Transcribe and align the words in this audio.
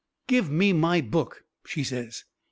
"Give 0.27 0.49
me 0.49 0.73
my 0.73 0.99
book," 1.01 1.43
she 1.63 1.83
says. 1.83 2.23